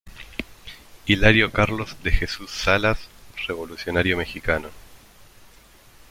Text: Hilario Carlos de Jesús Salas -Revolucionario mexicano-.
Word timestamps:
Hilario 1.05 1.51
Carlos 1.51 1.95
de 2.01 2.09
Jesús 2.09 2.49
Salas 2.49 2.97
-Revolucionario 3.35 4.17
mexicano-. 4.17 4.71